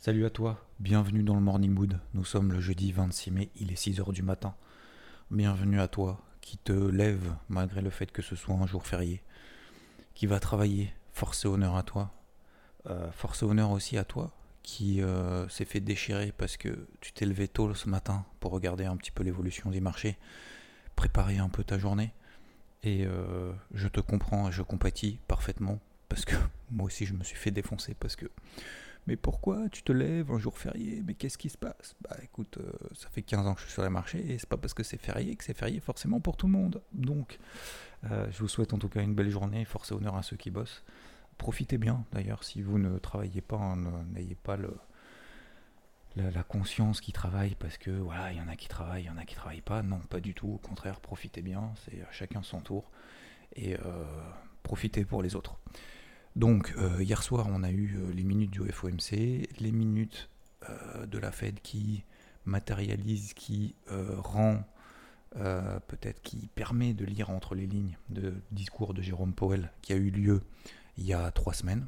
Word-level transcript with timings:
Salut 0.00 0.24
à 0.24 0.30
toi, 0.30 0.64
bienvenue 0.78 1.24
dans 1.24 1.34
le 1.34 1.40
Morning 1.40 1.72
Mood. 1.72 1.98
Nous 2.14 2.24
sommes 2.24 2.52
le 2.52 2.60
jeudi 2.60 2.92
26 2.92 3.32
mai, 3.32 3.50
il 3.56 3.72
est 3.72 3.74
6h 3.74 4.12
du 4.12 4.22
matin. 4.22 4.54
Bienvenue 5.32 5.80
à 5.80 5.88
toi 5.88 6.20
qui 6.40 6.56
te 6.56 6.70
lève 6.72 7.34
malgré 7.48 7.82
le 7.82 7.90
fait 7.90 8.12
que 8.12 8.22
ce 8.22 8.36
soit 8.36 8.54
un 8.54 8.64
jour 8.68 8.86
férié, 8.86 9.24
qui 10.14 10.26
va 10.26 10.38
travailler, 10.38 10.94
force 11.12 11.44
et 11.44 11.48
honneur 11.48 11.74
à 11.74 11.82
toi. 11.82 12.12
Euh, 12.86 13.10
force 13.10 13.42
et 13.42 13.46
honneur 13.46 13.72
aussi 13.72 13.98
à 13.98 14.04
toi 14.04 14.30
qui 14.62 15.02
euh, 15.02 15.48
s'est 15.48 15.64
fait 15.64 15.80
déchirer 15.80 16.30
parce 16.30 16.56
que 16.56 16.86
tu 17.00 17.12
t'es 17.12 17.26
levé 17.26 17.48
tôt 17.48 17.74
ce 17.74 17.88
matin 17.88 18.24
pour 18.38 18.52
regarder 18.52 18.84
un 18.84 18.96
petit 18.96 19.10
peu 19.10 19.24
l'évolution 19.24 19.68
des 19.68 19.80
marchés, 19.80 20.16
préparer 20.94 21.38
un 21.38 21.48
peu 21.48 21.64
ta 21.64 21.76
journée. 21.76 22.12
Et 22.84 23.04
euh, 23.04 23.52
je 23.74 23.88
te 23.88 23.98
comprends 23.98 24.48
et 24.48 24.52
je 24.52 24.62
compatis 24.62 25.18
parfaitement 25.26 25.80
parce 26.08 26.24
que 26.24 26.36
moi 26.70 26.86
aussi 26.86 27.04
je 27.04 27.14
me 27.14 27.24
suis 27.24 27.36
fait 27.36 27.50
défoncer 27.50 27.94
parce 27.98 28.14
que 28.14 28.30
mais 29.08 29.16
pourquoi 29.16 29.70
tu 29.70 29.82
te 29.82 29.90
lèves 29.90 30.30
un 30.30 30.38
jour 30.38 30.58
férié? 30.58 31.02
Mais 31.06 31.14
qu'est-ce 31.14 31.38
qui 31.38 31.48
se 31.48 31.56
passe? 31.56 31.96
Bah 32.02 32.14
écoute, 32.22 32.58
euh, 32.58 32.70
ça 32.92 33.08
fait 33.08 33.22
15 33.22 33.46
ans 33.46 33.54
que 33.54 33.60
je 33.60 33.64
suis 33.64 33.72
sur 33.72 33.82
les 33.82 33.88
marchés 33.88 34.18
et 34.18 34.36
c'est 34.36 34.48
pas 34.48 34.58
parce 34.58 34.74
que 34.74 34.82
c'est 34.82 35.00
férié 35.00 35.34
que 35.34 35.44
c'est 35.44 35.56
férié 35.56 35.80
forcément 35.80 36.20
pour 36.20 36.36
tout 36.36 36.46
le 36.46 36.52
monde. 36.52 36.82
Donc, 36.92 37.38
euh, 38.04 38.26
je 38.30 38.38
vous 38.40 38.48
souhaite 38.48 38.74
en 38.74 38.78
tout 38.78 38.90
cas 38.90 39.00
une 39.00 39.14
belle 39.14 39.30
journée, 39.30 39.64
force 39.64 39.92
et 39.92 39.94
honneur 39.94 40.14
à 40.14 40.22
ceux 40.22 40.36
qui 40.36 40.50
bossent. 40.50 40.84
Profitez 41.38 41.78
bien 41.78 42.04
d'ailleurs, 42.12 42.44
si 42.44 42.60
vous 42.60 42.78
ne 42.78 42.98
travaillez 42.98 43.40
pas, 43.40 43.56
hein, 43.56 43.76
n'ayez 44.12 44.34
pas 44.34 44.58
la, 44.58 46.42
conscience 46.42 47.00
qui 47.00 47.12
travaille 47.12 47.54
parce 47.54 47.78
que 47.78 47.90
voilà, 47.90 48.30
il 48.32 48.36
y 48.36 48.42
en 48.42 48.48
a 48.48 48.56
qui 48.56 48.68
travaillent, 48.68 49.04
il 49.04 49.06
y 49.06 49.10
en 49.10 49.16
a 49.16 49.24
qui 49.24 49.36
travaillent 49.36 49.62
pas. 49.62 49.82
Non, 49.82 50.00
pas 50.00 50.20
du 50.20 50.34
tout. 50.34 50.52
Au 50.52 50.58
contraire, 50.58 51.00
profitez 51.00 51.40
bien, 51.40 51.72
c'est 51.86 52.04
chacun 52.10 52.42
son 52.42 52.60
tour 52.60 52.90
et 53.56 53.74
euh, 53.74 54.04
profitez 54.62 55.06
pour 55.06 55.22
les 55.22 55.34
autres. 55.34 55.56
Donc, 56.38 56.72
euh, 56.78 57.02
hier 57.02 57.20
soir, 57.24 57.48
on 57.50 57.64
a 57.64 57.70
eu 57.72 57.96
euh, 57.96 58.12
les 58.12 58.22
minutes 58.22 58.52
du 58.52 58.60
FOMC, 58.70 59.48
les 59.58 59.72
minutes 59.72 60.30
euh, 60.70 61.04
de 61.04 61.18
la 61.18 61.32
Fed 61.32 61.60
qui 61.62 62.04
matérialise, 62.44 63.34
qui 63.34 63.74
rend, 63.88 64.64
peut-être 65.34 66.22
qui 66.22 66.48
permet 66.54 66.94
de 66.94 67.04
lire 67.04 67.28
entre 67.28 67.54
les 67.54 67.66
lignes 67.66 67.98
de 68.08 68.32
discours 68.52 68.94
de 68.94 69.02
Jérôme 69.02 69.34
Powell 69.34 69.70
qui 69.82 69.92
a 69.92 69.96
eu 69.96 70.10
lieu 70.10 70.40
il 70.96 71.04
y 71.04 71.12
a 71.12 71.30
trois 71.30 71.52
semaines. 71.52 71.84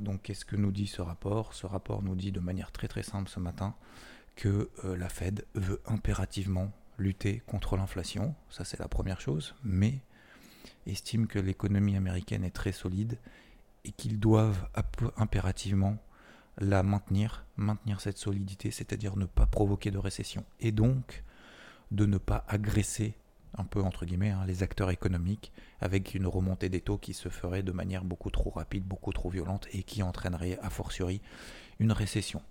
Donc, 0.00 0.22
qu'est-ce 0.22 0.44
que 0.44 0.56
nous 0.56 0.72
dit 0.72 0.88
ce 0.88 1.00
rapport? 1.00 1.54
Ce 1.54 1.64
rapport 1.64 2.02
nous 2.02 2.16
dit 2.16 2.32
de 2.32 2.40
manière 2.40 2.72
très 2.72 2.88
très 2.88 3.04
simple 3.04 3.30
ce 3.30 3.38
matin 3.38 3.76
que 4.34 4.68
la 4.82 5.08
Fed 5.08 5.44
veut 5.54 5.80
impérativement 5.86 6.72
lutter 6.98 7.40
contre 7.46 7.76
l'inflation. 7.76 8.34
Ça, 8.50 8.64
c'est 8.64 8.80
la 8.80 8.88
première 8.88 9.20
chose. 9.20 9.54
Mais 9.62 10.00
estime 10.86 11.26
que 11.26 11.38
l'économie 11.38 11.96
américaine 11.96 12.44
est 12.44 12.54
très 12.54 12.72
solide 12.72 13.18
et 13.84 13.92
qu'ils 13.92 14.18
doivent 14.18 14.68
impérativement 15.16 15.98
la 16.58 16.82
maintenir, 16.82 17.44
maintenir 17.56 18.00
cette 18.00 18.18
solidité, 18.18 18.70
c'est-à-dire 18.70 19.16
ne 19.16 19.26
pas 19.26 19.46
provoquer 19.46 19.90
de 19.90 19.98
récession. 19.98 20.44
Et 20.60 20.72
donc 20.72 21.24
de 21.90 22.06
ne 22.06 22.18
pas 22.18 22.44
agresser 22.48 23.14
un 23.56 23.64
peu 23.64 23.80
entre 23.80 24.04
guillemets 24.04 24.30
hein, 24.30 24.44
les 24.46 24.62
acteurs 24.62 24.90
économiques 24.90 25.52
avec 25.80 26.14
une 26.14 26.26
remontée 26.26 26.68
des 26.68 26.80
taux 26.80 26.98
qui 26.98 27.14
se 27.14 27.28
ferait 27.28 27.62
de 27.62 27.72
manière 27.72 28.04
beaucoup 28.04 28.30
trop 28.30 28.50
rapide, 28.50 28.84
beaucoup 28.84 29.12
trop 29.12 29.30
violente 29.30 29.68
et 29.72 29.82
qui 29.82 30.02
entraînerait 30.02 30.58
a 30.60 30.70
fortiori 30.70 31.20
une 31.78 31.92
récession. 31.92 32.42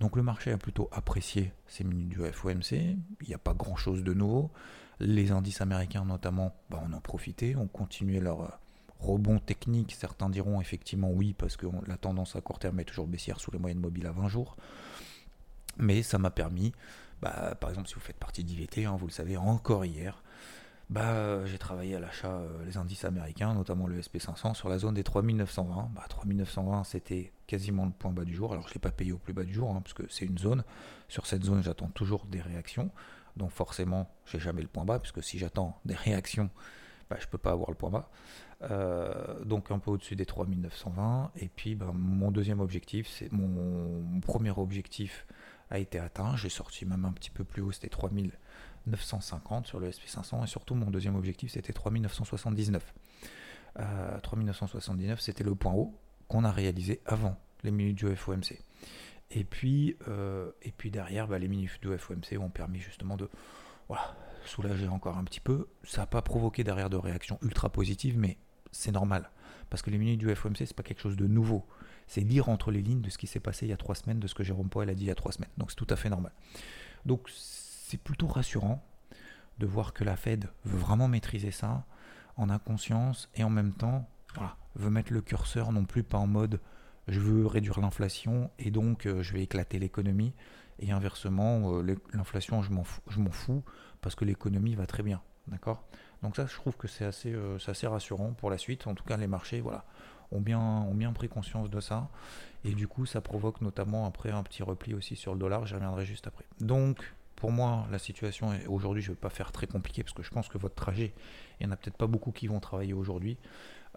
Donc 0.00 0.16
le 0.16 0.22
marché 0.22 0.52
a 0.52 0.58
plutôt 0.58 0.88
apprécié 0.92 1.52
ces 1.66 1.84
minutes 1.84 2.08
du 2.08 2.20
FOMC, 2.20 2.72
il 2.72 3.28
n'y 3.28 3.34
a 3.34 3.38
pas 3.38 3.54
grand-chose 3.54 4.02
de 4.02 4.14
nouveau. 4.14 4.50
Les 5.00 5.30
indices 5.30 5.60
américains 5.60 6.04
notamment, 6.04 6.54
bah, 6.70 6.82
on 6.86 6.92
en 6.92 7.00
profitait, 7.00 7.54
ont 7.56 7.68
continué 7.68 8.20
leur 8.20 8.42
euh, 8.42 8.48
rebond 9.00 9.38
technique. 9.38 9.94
Certains 9.94 10.30
diront 10.30 10.60
effectivement 10.60 11.10
oui 11.10 11.34
parce 11.34 11.56
que 11.56 11.66
la 11.86 11.96
tendance 11.96 12.36
à 12.36 12.40
court 12.40 12.58
terme 12.58 12.80
est 12.80 12.84
toujours 12.84 13.06
baissière 13.06 13.40
sous 13.40 13.50
les 13.50 13.58
moyennes 13.58 13.80
mobiles 13.80 14.06
à 14.06 14.12
20 14.12 14.28
jours. 14.28 14.56
Mais 15.78 16.02
ça 16.02 16.18
m'a 16.18 16.30
permis, 16.30 16.72
bah, 17.20 17.54
par 17.60 17.70
exemple 17.70 17.88
si 17.88 17.94
vous 17.94 18.00
faites 18.00 18.16
partie 18.16 18.44
d'IVT, 18.44 18.86
hein, 18.86 18.96
vous 18.98 19.06
le 19.06 19.12
savez 19.12 19.36
encore 19.36 19.84
hier, 19.84 20.22
bah, 20.88 21.44
j'ai 21.46 21.58
travaillé 21.58 21.96
à 21.96 22.00
l'achat 22.00 22.30
euh, 22.30 22.64
les 22.64 22.76
indices 22.76 23.04
américains, 23.04 23.52
notamment 23.54 23.86
le 23.88 24.00
SP500 24.00 24.54
sur 24.54 24.68
la 24.68 24.78
zone 24.78 24.94
des 24.94 25.02
3920. 25.02 25.90
Bah, 25.94 26.04
3920 26.08 26.84
c'était 26.84 27.32
quasiment 27.46 27.84
le 27.84 27.90
point 27.90 28.12
bas 28.12 28.24
du 28.24 28.34
jour. 28.34 28.52
Alors 28.52 28.64
je 28.68 28.70
ne 28.70 28.74
l'ai 28.74 28.80
pas 28.80 28.92
payé 28.92 29.12
au 29.12 29.18
plus 29.18 29.32
bas 29.32 29.42
du 29.42 29.52
jour 29.52 29.70
hein, 29.70 29.80
parce 29.82 29.94
que 29.94 30.04
c'est 30.08 30.24
une 30.24 30.38
zone. 30.38 30.62
Sur 31.08 31.26
cette 31.26 31.44
zone 31.44 31.62
j'attends 31.62 31.88
toujours 31.88 32.24
des 32.26 32.40
réactions. 32.40 32.90
Donc 33.36 33.50
forcément 33.50 34.08
j'ai 34.24 34.38
jamais 34.38 34.62
le 34.62 34.68
point 34.68 34.84
bas 34.84 34.98
puisque 34.98 35.22
si 35.22 35.38
j'attends 35.38 35.78
des 35.84 35.94
réactions, 35.94 36.50
bah, 37.10 37.16
je 37.20 37.26
peux 37.26 37.38
pas 37.38 37.52
avoir 37.52 37.70
le 37.70 37.76
point 37.76 37.90
bas. 37.90 38.10
Euh, 38.62 39.44
donc 39.44 39.70
un 39.70 39.78
peu 39.78 39.90
au-dessus 39.90 40.16
des 40.16 40.26
3920. 40.26 41.32
Et 41.36 41.48
puis 41.48 41.74
bah, 41.74 41.92
mon 41.94 42.30
deuxième 42.30 42.60
objectif, 42.60 43.08
c'est 43.08 43.30
mon, 43.32 44.20
premier 44.20 44.50
objectif 44.50 45.26
a 45.70 45.78
été 45.78 45.98
atteint. 45.98 46.36
J'ai 46.36 46.48
sorti 46.48 46.86
même 46.86 47.04
un 47.04 47.12
petit 47.12 47.30
peu 47.30 47.44
plus 47.44 47.62
haut, 47.62 47.72
c'était 47.72 47.88
3950 47.88 49.66
sur 49.66 49.80
le 49.80 49.90
SP500. 49.90 50.44
Et 50.44 50.46
surtout 50.46 50.74
mon 50.74 50.90
deuxième 50.90 51.16
objectif, 51.16 51.52
c'était 51.52 51.72
3979. 51.72 52.94
Euh, 53.78 54.18
3979, 54.20 55.20
c'était 55.20 55.44
le 55.44 55.54
point 55.54 55.72
haut 55.72 55.94
qu'on 56.28 56.44
a 56.44 56.50
réalisé 56.50 57.02
avant 57.04 57.36
les 57.62 57.70
minutes 57.70 57.98
du 57.98 58.16
FOMC. 58.16 58.58
Et 59.30 59.44
puis, 59.44 59.96
euh, 60.08 60.50
et 60.62 60.72
puis 60.72 60.90
derrière, 60.90 61.26
bah, 61.26 61.38
les 61.38 61.48
minutes 61.48 61.80
du 61.82 61.96
FOMC 61.96 62.38
ont 62.38 62.50
permis 62.50 62.78
justement 62.78 63.16
de 63.16 63.28
soulager 64.44 64.88
encore 64.88 65.18
un 65.18 65.24
petit 65.24 65.40
peu. 65.40 65.68
Ça 65.84 66.02
n'a 66.02 66.06
pas 66.06 66.22
provoqué 66.22 66.64
derrière 66.64 66.90
de 66.90 66.96
réactions 66.96 67.38
ultra 67.42 67.68
positives, 67.68 68.18
mais 68.18 68.38
c'est 68.70 68.92
normal. 68.92 69.30
Parce 69.70 69.82
que 69.82 69.90
les 69.90 69.98
minutes 69.98 70.20
du 70.20 70.32
FOMC, 70.34 70.58
c'est 70.58 70.74
pas 70.74 70.82
quelque 70.82 71.00
chose 71.00 71.16
de 71.16 71.26
nouveau. 71.26 71.66
C'est 72.06 72.20
lire 72.20 72.48
entre 72.48 72.70
les 72.70 72.82
lignes 72.82 73.00
de 73.00 73.10
ce 73.10 73.18
qui 73.18 73.26
s'est 73.26 73.40
passé 73.40 73.66
il 73.66 73.70
y 73.70 73.72
a 73.72 73.76
trois 73.76 73.96
semaines, 73.96 74.20
de 74.20 74.28
ce 74.28 74.34
que 74.34 74.44
Jérôme 74.44 74.68
Powell 74.68 74.88
a 74.90 74.94
dit 74.94 75.04
il 75.04 75.08
y 75.08 75.10
a 75.10 75.16
trois 75.16 75.32
semaines. 75.32 75.50
Donc 75.58 75.70
c'est 75.70 75.76
tout 75.76 75.86
à 75.90 75.96
fait 75.96 76.08
normal. 76.08 76.32
Donc 77.04 77.28
c'est 77.28 78.00
plutôt 78.00 78.28
rassurant 78.28 78.84
de 79.58 79.66
voir 79.66 79.92
que 79.92 80.04
la 80.04 80.16
Fed 80.16 80.48
veut 80.64 80.78
vraiment 80.78 81.08
maîtriser 81.08 81.50
ça, 81.50 81.84
en 82.36 82.50
a 82.50 82.58
conscience 82.58 83.28
et 83.34 83.42
en 83.42 83.50
même 83.50 83.72
temps, 83.72 84.08
voilà, 84.34 84.56
veut 84.74 84.90
mettre 84.90 85.12
le 85.12 85.22
curseur 85.22 85.72
non 85.72 85.84
plus 85.84 86.02
pas 86.02 86.18
en 86.18 86.26
mode 86.26 86.60
je 87.08 87.20
veux 87.20 87.46
réduire 87.46 87.80
l'inflation 87.80 88.50
et 88.58 88.70
donc 88.70 89.06
euh, 89.06 89.22
je 89.22 89.32
vais 89.32 89.42
éclater 89.42 89.78
l'économie 89.78 90.34
et 90.78 90.90
inversement 90.90 91.78
euh, 91.78 91.96
l'inflation 92.12 92.62
je 92.62 92.72
m'en 92.72 92.84
fous, 92.84 93.02
fous 93.30 93.62
parce 94.00 94.14
que 94.14 94.24
l'économie 94.24 94.74
va 94.74 94.86
très 94.86 95.02
bien, 95.02 95.22
d'accord? 95.46 95.84
Donc 96.22 96.36
ça 96.36 96.46
je 96.46 96.54
trouve 96.54 96.76
que 96.76 96.88
c'est 96.88 97.04
assez, 97.04 97.32
euh, 97.32 97.58
assez 97.66 97.86
rassurant 97.86 98.32
pour 98.32 98.50
la 98.50 98.58
suite. 98.58 98.86
En 98.86 98.94
tout 98.94 99.04
cas 99.04 99.16
les 99.16 99.26
marchés 99.26 99.60
voilà 99.60 99.84
ont 100.32 100.40
bien, 100.40 100.58
ont 100.58 100.94
bien 100.94 101.12
pris 101.12 101.28
conscience 101.28 101.70
de 101.70 101.80
ça 101.80 102.08
et 102.64 102.72
du 102.72 102.88
coup 102.88 103.06
ça 103.06 103.20
provoque 103.20 103.60
notamment 103.60 104.06
après 104.06 104.30
un 104.30 104.42
petit 104.42 104.62
repli 104.62 104.94
aussi 104.94 105.14
sur 105.14 105.32
le 105.32 105.38
dollar. 105.38 105.66
J'y 105.66 105.74
reviendrai 105.74 106.04
juste 106.04 106.26
après. 106.26 106.44
Donc 106.60 107.14
pour 107.36 107.52
moi, 107.52 107.86
la 107.90 107.98
situation 107.98 108.48
aujourd'hui, 108.66 109.02
je 109.02 109.10
ne 109.10 109.14
vais 109.14 109.20
pas 109.20 109.28
faire 109.28 109.52
très 109.52 109.66
compliqué 109.66 110.02
parce 110.02 110.14
que 110.14 110.22
je 110.22 110.30
pense 110.30 110.48
que 110.48 110.56
votre 110.56 110.74
trajet, 110.74 111.12
il 111.60 111.66
n'y 111.66 111.70
en 111.70 111.74
a 111.74 111.76
peut-être 111.76 111.98
pas 111.98 112.06
beaucoup 112.06 112.32
qui 112.32 112.46
vont 112.46 112.60
travailler 112.60 112.94
aujourd'hui. 112.94 113.36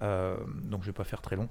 Donc 0.02 0.10
je 0.10 0.76
ne 0.76 0.82
vais 0.82 0.92
pas 0.92 1.06
faire 1.06 1.22
très 1.22 1.38
long. 1.38 1.48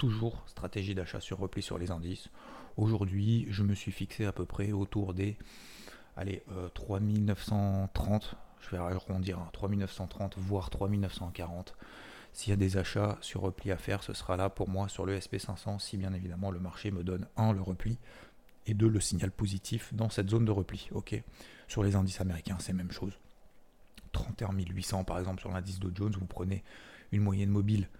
Toujours 0.00 0.42
stratégie 0.46 0.94
d'achat 0.94 1.20
sur 1.20 1.36
repli 1.36 1.60
sur 1.60 1.76
les 1.76 1.90
indices. 1.90 2.30
Aujourd'hui, 2.78 3.46
je 3.50 3.62
me 3.62 3.74
suis 3.74 3.92
fixé 3.92 4.24
à 4.24 4.32
peu 4.32 4.46
près 4.46 4.72
autour 4.72 5.12
des 5.12 5.36
allez, 6.16 6.42
euh, 6.52 6.70
3930. 6.70 8.34
Je 8.62 8.70
vais 8.70 8.78
arrondir 8.78 9.38
à 9.40 9.50
3930, 9.52 10.38
voire 10.38 10.70
3940. 10.70 11.76
S'il 12.32 12.48
y 12.48 12.54
a 12.54 12.56
des 12.56 12.78
achats 12.78 13.18
sur 13.20 13.42
repli 13.42 13.70
à 13.72 13.76
faire, 13.76 14.02
ce 14.02 14.14
sera 14.14 14.38
là 14.38 14.48
pour 14.48 14.70
moi 14.70 14.88
sur 14.88 15.04
le 15.04 15.18
SP500, 15.18 15.78
si 15.80 15.98
bien 15.98 16.14
évidemment 16.14 16.50
le 16.50 16.60
marché 16.60 16.90
me 16.90 17.04
donne 17.04 17.26
un 17.36 17.52
le 17.52 17.60
repli 17.60 17.98
et 18.64 18.72
deux 18.72 18.88
le 18.88 19.00
signal 19.00 19.30
positif 19.30 19.92
dans 19.92 20.08
cette 20.08 20.30
zone 20.30 20.46
de 20.46 20.50
repli. 20.50 20.88
Ok. 20.92 21.22
Sur 21.68 21.82
les 21.82 21.94
indices 21.94 22.22
américains, 22.22 22.56
c'est 22.58 22.72
la 22.72 22.78
même 22.78 22.90
chose. 22.90 23.18
31 24.12 24.52
800 24.52 25.04
par 25.04 25.18
exemple 25.18 25.40
sur 25.40 25.52
l'indice 25.52 25.78
Dow 25.78 25.90
Jones, 25.94 26.16
vous 26.18 26.24
prenez 26.24 26.64
une 27.12 27.20
moyenne 27.20 27.50
mobile 27.50 27.90
euh, 27.94 27.99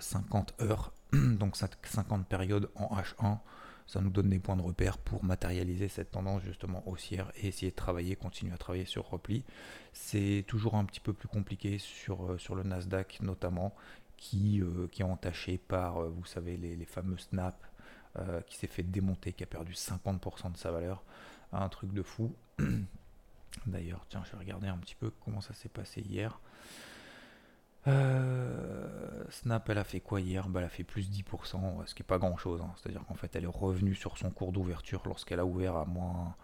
50 0.00 0.62
heures, 0.62 0.92
donc 1.12 1.56
50 1.56 2.26
périodes 2.26 2.70
en 2.74 2.96
H1, 2.96 3.38
ça 3.86 4.00
nous 4.00 4.10
donne 4.10 4.28
des 4.28 4.38
points 4.38 4.56
de 4.56 4.62
repère 4.62 4.98
pour 4.98 5.24
matérialiser 5.24 5.88
cette 5.88 6.10
tendance 6.10 6.42
justement 6.42 6.86
haussière 6.86 7.32
et 7.36 7.48
essayer 7.48 7.70
de 7.70 7.76
travailler, 7.76 8.16
continuer 8.16 8.52
à 8.52 8.58
travailler 8.58 8.84
sur 8.84 9.08
repli. 9.08 9.44
C'est 9.92 10.44
toujours 10.46 10.74
un 10.74 10.84
petit 10.84 11.00
peu 11.00 11.14
plus 11.14 11.28
compliqué 11.28 11.78
sur, 11.78 12.32
euh, 12.32 12.38
sur 12.38 12.54
le 12.54 12.64
Nasdaq 12.64 13.20
notamment 13.22 13.74
qui, 14.18 14.60
qui 14.90 15.02
est 15.02 15.04
entaché 15.04 15.58
par, 15.58 16.02
vous 16.02 16.24
savez, 16.24 16.56
les 16.56 16.84
fameux 16.84 17.16
snaps, 17.18 17.56
qui 18.48 18.56
s'est 18.56 18.66
fait 18.66 18.82
démonter, 18.82 19.32
qui 19.32 19.44
a 19.44 19.46
perdu 19.46 19.74
50% 19.74 20.50
de 20.50 20.56
sa 20.56 20.72
valeur. 20.72 21.04
Un 21.52 21.68
truc 21.68 21.92
de 21.92 22.02
fou. 22.02 22.34
D'ailleurs, 23.66 24.06
tiens, 24.08 24.22
je 24.24 24.32
vais 24.32 24.38
regarder 24.38 24.68
un 24.68 24.78
petit 24.78 24.94
peu 24.94 25.10
comment 25.24 25.40
ça 25.40 25.54
s'est 25.54 25.68
passé 25.68 26.00
hier. 26.00 26.40
Euh, 27.88 29.24
Snap, 29.30 29.68
elle 29.68 29.78
a 29.78 29.84
fait 29.84 30.00
quoi 30.00 30.20
hier? 30.20 30.48
Bah, 30.48 30.60
Elle 30.60 30.66
a 30.66 30.70
fait 30.70 30.84
plus 30.84 31.10
10%, 31.10 31.86
ce 31.86 31.94
qui 31.94 32.02
n'est 32.02 32.06
pas 32.06 32.18
grand 32.18 32.36
chose. 32.36 32.60
Hein. 32.60 32.72
C'est-à-dire 32.76 33.04
qu'en 33.06 33.14
fait, 33.14 33.34
elle 33.36 33.44
est 33.44 33.46
revenue 33.46 33.94
sur 33.94 34.18
son 34.18 34.30
cours 34.30 34.52
d'ouverture 34.52 35.02
lorsqu'elle 35.06 35.40
a 35.40 35.46
ouvert 35.46 35.76
à 35.76 35.84
moins, 35.84 36.34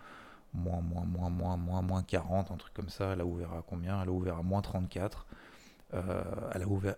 moins, 0.52 0.80
moins, 0.80 1.04
moins, 1.04 1.30
moins, 1.30 1.56
moins, 1.56 1.82
moins 1.82 2.02
40, 2.02 2.50
un 2.50 2.56
truc 2.56 2.72
comme 2.74 2.88
ça. 2.88 3.12
Elle 3.12 3.20
a 3.20 3.26
ouvert 3.26 3.52
à 3.52 3.62
combien? 3.66 4.00
Elle 4.02 4.08
a 4.08 4.12
ouvert 4.12 4.38
à 4.38 4.42
moins 4.42 4.62
34. 4.62 5.26
Euh, 5.92 6.22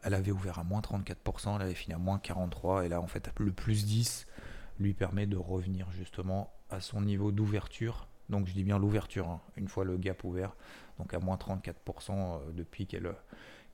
elle, 0.04 0.14
avait 0.14 0.32
ouvert 0.32 0.58
à 0.58 0.64
moins 0.64 0.80
34%, 0.80 1.56
elle 1.56 1.62
avait 1.62 1.74
fini 1.74 1.94
à 1.94 1.98
moins 1.98 2.18
43. 2.18 2.86
Et 2.86 2.88
là, 2.88 3.00
en 3.00 3.06
fait, 3.06 3.30
le 3.38 3.52
plus 3.52 3.84
10 3.84 4.26
lui 4.78 4.94
permet 4.94 5.26
de 5.26 5.36
revenir 5.36 5.90
justement 5.92 6.52
à 6.70 6.80
son 6.80 7.00
niveau 7.00 7.32
d'ouverture. 7.32 8.08
Donc, 8.28 8.46
je 8.46 8.52
dis 8.52 8.64
bien 8.64 8.78
l'ouverture, 8.78 9.28
hein, 9.28 9.40
une 9.56 9.68
fois 9.68 9.84
le 9.84 9.96
gap 9.98 10.24
ouvert. 10.24 10.56
Donc, 10.98 11.12
à 11.14 11.18
moins 11.18 11.36
34% 11.36 11.74
euh, 12.10 12.52
depuis 12.52 12.86
qu'elle 12.86 13.14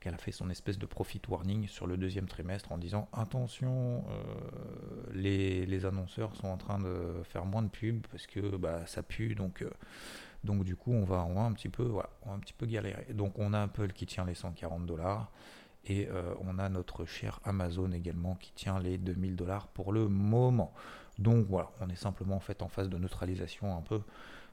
qu'elle 0.03 0.15
a 0.15 0.19
fait 0.19 0.33
son 0.33 0.51
espèce 0.51 0.79
de 0.79 0.87
profit 0.87 1.23
warning 1.29 1.69
sur 1.69 1.87
le 1.87 1.97
deuxième 1.97 2.27
trimestre 2.27 2.73
en 2.73 2.79
disant 2.79 3.09
attention, 3.13 4.05
euh, 4.11 5.13
les, 5.15 5.85
annonceurs 5.85 6.35
sont 6.35 6.49
en 6.49 6.57
train 6.57 6.81
de 6.81 7.23
faire 7.23 7.45
moins 7.45 7.63
de 7.63 7.69
pubs 7.69 8.05
parce 8.11 8.27
que 8.27 8.57
bah, 8.57 8.85
ça 8.87 9.05
pue, 9.05 9.37
donc, 9.37 9.63
euh, 9.63 9.71
donc 10.43 10.65
du 10.65 10.75
coup 10.75 10.93
on 10.93 11.05
va, 11.05 11.21
un 11.21 11.53
petit 11.53 11.69
peu, 11.69 11.93
un 12.27 12.39
petit 12.41 12.53
peu 12.53 12.67
galérer. 12.67 13.07
Donc 13.15 13.39
on 13.39 13.53
a 13.53 13.63
Apple 13.63 13.93
qui 13.93 14.07
tient 14.07 14.25
les 14.25 14.35
140 14.35 14.87
dollars 14.87 15.31
et 15.87 16.09
euh, 16.09 16.35
on 16.41 16.59
a 16.59 16.69
notre 16.69 17.05
cher 17.05 17.39
Amazon 17.45 17.93
également 17.93 18.35
qui 18.35 18.53
tient 18.55 18.81
les 18.81 18.99
2000 18.99 19.37
dollars 19.37 19.69
pour 19.69 19.93
le 19.93 20.09
moment. 20.09 20.75
Donc 21.21 21.47
voilà, 21.47 21.71
on 21.81 21.89
est 21.89 21.97
simplement 21.97 22.37
en 22.37 22.41
fait 22.41 22.63
en 22.63 22.69
phase 22.69 22.89
de 22.89 22.99
neutralisation 22.99 23.77
un 23.77 23.83
peu 23.83 24.01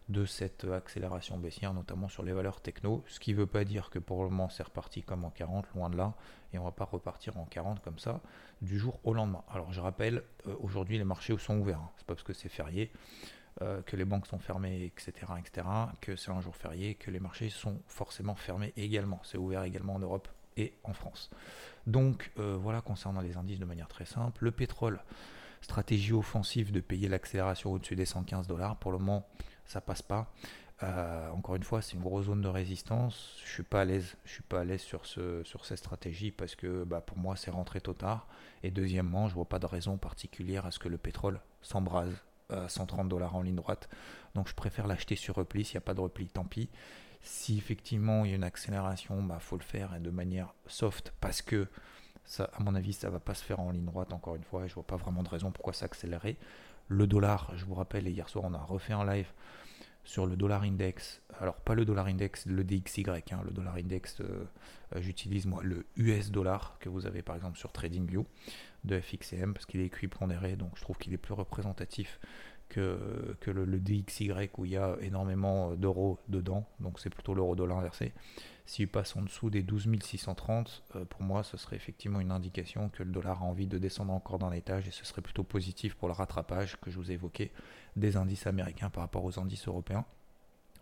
de 0.09 0.25
cette 0.25 0.65
accélération 0.65 1.37
baissière, 1.37 1.73
notamment 1.73 2.09
sur 2.09 2.23
les 2.23 2.33
valeurs 2.33 2.61
techno, 2.61 3.03
ce 3.07 3.19
qui 3.19 3.33
ne 3.33 3.37
veut 3.37 3.47
pas 3.47 3.63
dire 3.63 3.89
que 3.89 3.99
pour 3.99 4.23
le 4.23 4.29
moment 4.29 4.49
c'est 4.49 4.63
reparti 4.63 5.03
comme 5.03 5.23
en 5.23 5.29
40, 5.29 5.65
loin 5.75 5.89
de 5.89 5.97
là, 5.97 6.15
et 6.51 6.57
on 6.57 6.61
ne 6.61 6.67
va 6.67 6.71
pas 6.71 6.85
repartir 6.85 7.37
en 7.37 7.45
40 7.45 7.81
comme 7.81 7.99
ça 7.99 8.19
du 8.61 8.79
jour 8.79 8.99
au 9.03 9.13
lendemain. 9.13 9.43
Alors 9.51 9.71
je 9.71 9.79
rappelle, 9.79 10.23
euh, 10.47 10.55
aujourd'hui 10.61 10.97
les 10.97 11.03
marchés 11.03 11.37
sont 11.37 11.59
ouverts, 11.59 11.79
hein. 11.79 11.91
c'est 11.97 12.07
pas 12.07 12.15
parce 12.15 12.23
que 12.23 12.33
c'est 12.33 12.49
férié, 12.49 12.91
euh, 13.61 13.81
que 13.83 13.95
les 13.95 14.05
banques 14.05 14.25
sont 14.25 14.39
fermées, 14.39 14.85
etc., 14.85 15.11
etc., 15.37 15.67
que 16.01 16.15
c'est 16.15 16.31
un 16.31 16.41
jour 16.41 16.55
férié, 16.55 16.95
que 16.95 17.11
les 17.11 17.19
marchés 17.19 17.49
sont 17.49 17.81
forcément 17.87 18.35
fermés 18.35 18.73
également. 18.77 19.19
C'est 19.23 19.37
ouvert 19.37 19.63
également 19.63 19.95
en 19.95 19.99
Europe 19.99 20.27
et 20.57 20.73
en 20.83 20.93
France. 20.93 21.29
Donc 21.85 22.31
euh, 22.39 22.57
voilà 22.59 22.81
concernant 22.81 23.21
les 23.21 23.37
indices 23.37 23.59
de 23.59 23.65
manière 23.65 23.87
très 23.87 24.05
simple. 24.05 24.43
Le 24.43 24.51
pétrole, 24.51 25.01
stratégie 25.61 26.13
offensive 26.13 26.71
de 26.71 26.79
payer 26.79 27.07
l'accélération 27.07 27.73
au-dessus 27.73 27.95
des 27.95 28.05
115 28.05 28.47
dollars. 28.47 28.77
Pour 28.77 28.91
le 28.91 28.97
moment, 28.97 29.27
ça 29.69 29.81
passe 29.81 30.01
pas. 30.01 30.27
Euh, 30.81 31.29
encore 31.31 31.55
une 31.55 31.63
fois, 31.63 31.81
c'est 31.81 31.93
une 31.93 32.01
grosse 32.01 32.25
zone 32.25 32.41
de 32.41 32.47
résistance. 32.47 33.37
Je 33.45 33.51
suis 33.51 33.63
pas 33.63 33.81
à 33.81 33.85
l'aise. 33.85 34.15
Je 34.25 34.31
suis 34.31 34.43
pas 34.43 34.61
à 34.61 34.63
l'aise 34.63 34.81
sur 34.81 35.05
ce 35.05 35.43
sur 35.43 35.65
cette 35.65 35.77
stratégie 35.77 36.31
parce 36.31 36.55
que 36.55 36.83
bah, 36.83 37.01
pour 37.01 37.17
moi 37.17 37.35
c'est 37.35 37.51
rentré 37.51 37.79
trop 37.79 37.93
tard. 37.93 38.27
Et 38.63 38.71
deuxièmement, 38.71 39.29
je 39.29 39.35
vois 39.35 39.47
pas 39.47 39.59
de 39.59 39.65
raison 39.65 39.97
particulière 39.97 40.65
à 40.65 40.71
ce 40.71 40.79
que 40.79 40.89
le 40.89 40.97
pétrole 40.97 41.39
s'embrase 41.61 42.13
à 42.49 42.67
130 42.67 43.07
dollars 43.07 43.35
en 43.35 43.43
ligne 43.43 43.55
droite. 43.55 43.89
Donc 44.35 44.47
je 44.47 44.55
préfère 44.55 44.87
l'acheter 44.87 45.15
sur 45.15 45.35
repli. 45.35 45.63
S'il 45.63 45.75
n'y 45.75 45.79
a 45.79 45.81
pas 45.81 45.93
de 45.93 46.01
repli, 46.01 46.27
tant 46.27 46.45
pis. 46.45 46.69
Si 47.21 47.57
effectivement 47.57 48.25
il 48.25 48.31
y 48.31 48.33
a 48.33 48.37
une 48.37 48.43
accélération, 48.43 49.21
bah 49.21 49.39
faut 49.39 49.57
le 49.57 49.63
faire 49.63 49.93
et 49.95 49.99
de 49.99 50.09
manière 50.09 50.53
soft 50.67 51.13
parce 51.19 51.41
que 51.41 51.67
ça, 52.23 52.49
à 52.53 52.63
mon 52.63 52.75
avis, 52.75 52.93
ça 52.93 53.09
va 53.09 53.19
pas 53.19 53.33
se 53.33 53.43
faire 53.43 53.59
en 53.59 53.71
ligne 53.71 53.85
droite 53.85 54.13
encore 54.13 54.35
une 54.35 54.43
fois. 54.43 54.65
Et 54.65 54.69
je 54.69 54.75
vois 54.75 54.85
pas 54.85 54.95
vraiment 54.95 55.23
de 55.23 55.29
raison 55.29 55.51
pourquoi 55.51 55.73
s'accélérer. 55.73 56.37
Le 56.89 57.05
dollar, 57.05 57.53
je 57.55 57.65
vous 57.65 57.75
rappelle, 57.75 58.07
hier 58.07 58.27
soir 58.27 58.45
on 58.45 58.53
a 58.55 58.57
refait 58.57 58.93
un 58.93 59.05
live 59.05 59.31
sur 60.03 60.25
le 60.25 60.35
dollar 60.35 60.63
index. 60.63 61.21
Alors 61.39 61.55
pas 61.55 61.75
le 61.75 61.85
dollar 61.85 62.07
index, 62.07 62.47
le 62.47 62.63
DXY, 62.63 63.05
hein, 63.07 63.41
le 63.45 63.51
dollar 63.51 63.75
index, 63.75 64.19
euh, 64.21 64.43
euh, 64.95 65.01
j'utilise 65.01 65.45
moi 65.45 65.61
le 65.63 65.85
US 65.97 66.31
dollar 66.31 66.77
que 66.79 66.89
vous 66.89 67.05
avez 67.05 67.21
par 67.21 67.35
exemple 67.35 67.59
sur 67.59 67.71
TradingView 67.71 68.25
de 68.85 68.99
FXM 68.99 69.53
parce 69.53 69.67
qu'il 69.67 69.81
est 69.81 69.85
équipondéré, 69.85 70.55
donc 70.55 70.71
je 70.77 70.81
trouve 70.81 70.97
qu'il 70.97 71.13
est 71.13 71.17
plus 71.17 71.35
représentatif 71.35 72.19
que, 72.69 73.35
que 73.39 73.51
le, 73.51 73.65
le, 73.65 73.79
DXY 73.79 74.31
où 74.57 74.65
il 74.65 74.71
y 74.71 74.77
a 74.77 74.97
énormément 75.01 75.75
d'euros 75.75 76.19
dedans, 76.27 76.67
donc 76.79 76.99
c'est 76.99 77.11
plutôt 77.11 77.35
l'euro 77.35 77.55
dollar 77.55 77.77
inversé. 77.77 78.13
S'il 78.69 78.87
passe 78.87 79.15
en 79.15 79.23
dessous 79.23 79.49
des 79.49 79.63
12 79.63 79.87
630, 79.99 80.83
euh, 80.95 81.03
pour 81.03 81.23
moi, 81.23 81.41
ce 81.41 81.57
serait 81.57 81.75
effectivement 81.75 82.19
une 82.19 82.29
indication 82.29 82.89
que 82.89 83.01
le 83.01 83.09
dollar 83.09 83.41
a 83.41 83.45
envie 83.45 83.65
de 83.65 83.79
descendre 83.79 84.13
encore 84.13 84.37
d'un 84.37 84.51
étage 84.51 84.87
et 84.87 84.91
ce 84.91 85.03
serait 85.05 85.23
plutôt 85.23 85.41
positif 85.41 85.95
pour 85.95 86.07
le 86.07 86.13
rattrapage 86.13 86.77
que 86.79 86.91
je 86.91 86.97
vous 86.97 87.09
ai 87.09 87.15
évoqué 87.15 87.51
des 87.95 88.15
indices 88.15 88.45
américains 88.45 88.91
par 88.91 89.01
rapport 89.01 89.25
aux 89.25 89.39
indices 89.39 89.67
européens. 89.67 90.05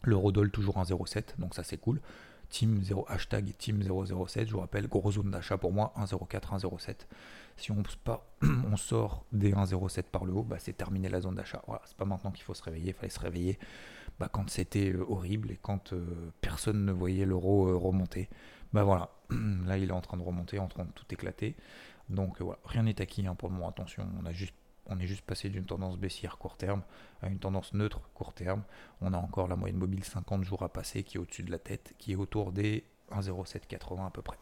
L'eurodoll 0.03 0.51
toujours 0.51 0.79
un 0.79 0.83
0,7, 0.83 1.39
donc 1.39 1.55
ça 1.55 1.63
c'est 1.63 1.77
cool. 1.77 2.01
Team 2.49 2.81
0, 2.81 3.05
hashtag 3.07 3.53
Team 3.57 3.81
007, 3.83 4.47
je 4.47 4.53
vous 4.53 4.59
rappelle, 4.59 4.87
gros 4.87 5.11
zone 5.11 5.31
d'achat 5.31 5.57
pour 5.57 5.71
moi, 5.71 5.93
1,04, 5.97 6.59
1,07. 6.59 6.95
Si 7.57 7.71
on, 7.71 7.83
pas, 8.03 8.25
on 8.71 8.77
sort 8.77 9.25
des 9.31 9.53
1,07 9.53 10.03
par 10.03 10.25
le 10.25 10.33
haut, 10.33 10.43
bah, 10.43 10.57
c'est 10.59 10.77
terminé 10.77 11.09
la 11.09 11.21
zone 11.21 11.35
d'achat. 11.35 11.61
Voilà, 11.67 11.81
c'est 11.85 11.97
pas 11.97 12.05
maintenant 12.05 12.31
qu'il 12.31 12.43
faut 12.43 12.53
se 12.53 12.63
réveiller, 12.63 12.89
il 12.89 12.93
fallait 12.93 13.09
se 13.09 13.19
réveiller 13.19 13.57
bah, 14.19 14.29
quand 14.31 14.49
c'était 14.49 14.91
euh, 14.91 15.05
horrible 15.09 15.51
et 15.51 15.59
quand 15.61 15.93
euh, 15.93 16.31
personne 16.41 16.85
ne 16.85 16.91
voyait 16.91 17.25
l'euro 17.25 17.67
euh, 17.67 17.75
remonter. 17.75 18.29
Bah 18.73 18.83
voilà, 18.83 19.09
là 19.65 19.77
il 19.77 19.89
est 19.89 19.93
en 19.93 20.01
train 20.01 20.17
de 20.17 20.23
remonter, 20.23 20.59
en 20.59 20.67
train 20.67 20.85
de 20.85 20.91
tout 20.91 21.05
éclater. 21.11 21.55
Donc 22.09 22.41
voilà, 22.41 22.59
rien 22.65 22.83
n'est 22.83 23.01
acquis 23.01 23.27
hein, 23.27 23.35
pour 23.35 23.49
le 23.49 23.55
moment, 23.55 23.69
attention, 23.69 24.07
on 24.21 24.25
a 24.25 24.31
juste 24.31 24.55
on 24.89 24.99
est 24.99 25.07
juste 25.07 25.21
passé 25.21 25.49
d'une 25.49 25.65
tendance 25.65 25.97
baissière 25.97 26.37
court 26.37 26.57
terme 26.57 26.81
à 27.21 27.27
une 27.27 27.39
tendance 27.39 27.73
neutre 27.73 28.01
court 28.13 28.33
terme. 28.33 28.63
On 29.01 29.13
a 29.13 29.17
encore 29.17 29.47
la 29.47 29.55
moyenne 29.55 29.77
mobile 29.77 30.03
50 30.03 30.43
jours 30.43 30.63
à 30.63 30.69
passer 30.69 31.03
qui 31.03 31.17
est 31.17 31.19
au-dessus 31.19 31.43
de 31.43 31.51
la 31.51 31.59
tête, 31.59 31.93
qui 31.97 32.13
est 32.13 32.15
autour 32.15 32.51
des 32.51 32.85
1,0780 33.11 34.07
à 34.07 34.09
peu 34.11 34.21
près. 34.21 34.37